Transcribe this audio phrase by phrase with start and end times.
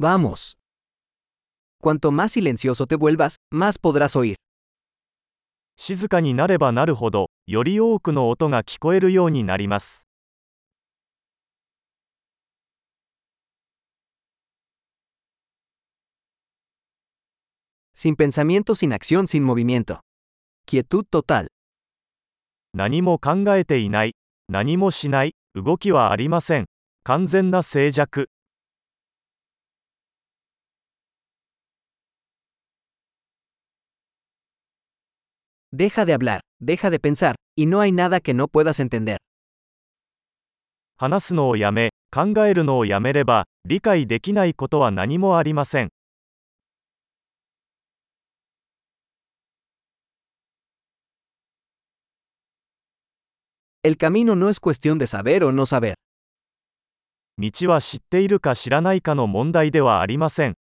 [0.00, 0.56] Vamos.
[1.82, 4.36] Cuanto más silencioso te vuelvas, más podrás oír.
[5.76, 10.08] 静かになればなるほど、より多くの音が聞こえるようになります。
[17.96, 19.98] Sin pensamiento, sin acción, sin movimiento.
[20.64, 21.48] Quietud total.
[22.72, 24.14] 何も考えていない、
[24.48, 26.66] 何もしない、動きはありません。
[27.02, 28.28] 完全な静寂。
[35.75, 39.17] Deja de hablar, deja de pensar, y no hay nada que no puedas entender.
[40.97, 45.89] 話すのをやめ、考えるのをやめれば、理解できないことは何もありません。
[53.81, 55.95] El camino no es cuestión de saber o no saber.
[57.39, 60.53] 道は知っているか知らないかの問題ではありません。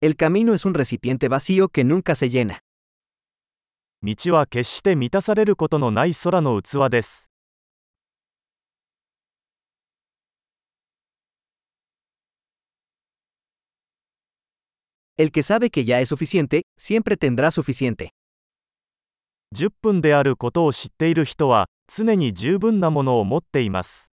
[0.00, 2.60] El camino es un recipiente vacío que nunca se llena.
[4.02, 7.30] 道は決して満たされることのない空の器です。
[15.18, 18.10] El que sabe que ya es suficiente, siempre tendrá suficiente.
[19.54, 24.09] 10分であることを知っている人は、常に十分なものを持っています。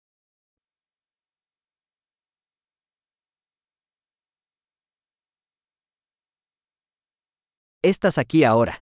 [7.83, 8.81] Estás aquí ahora.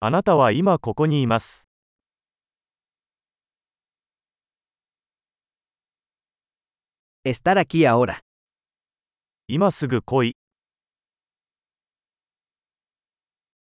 [0.00, 1.68] あなたは今ここにいます。
[7.24, 8.20] Estar aquí ahora.
[9.48, 10.36] 今すぐ来い。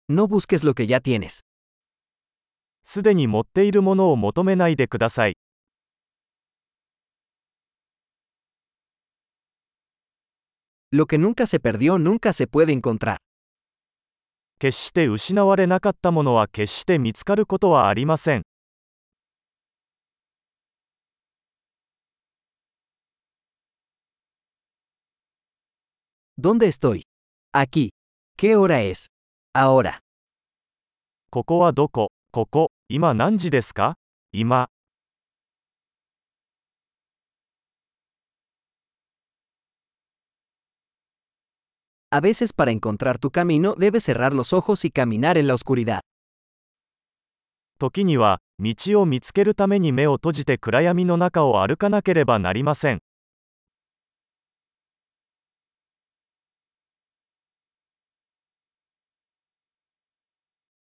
[0.09, 1.41] No busques lo que ya tienes.
[2.85, 5.37] すでに持っているものを求めないでください。
[10.93, 13.17] Lo que nunca se perdió nunca se puede encontrar.
[14.62, 18.44] 決して失われなかったものは決して見つかることはありません。
[26.40, 27.02] ¿Dónde estoy?
[27.52, 27.90] Aquí.
[28.38, 29.08] ¿Qué hora es?
[29.56, 29.98] Ahora.
[31.32, 33.96] ここはどこここ、今何時ですか
[34.32, 34.68] 今。
[42.11, 46.01] A veces para encontrar tu camino debes cerrar los ojos y caminar en la oscuridad.
[47.79, 53.01] 時には、道を見つけるために目を閉じて暗闇の中を歩かなければなりません。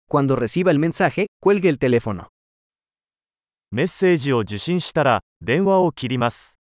[0.08, 2.28] Cuando reciba el mensaje, cuelgue el teléfono.
[3.72, 6.59] メッセージを受信したら、電話を切ります。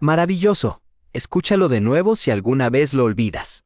[0.00, 0.80] Maravilloso.
[1.12, 3.56] Escúchalo de nuevo si alguna vez lo olvidas.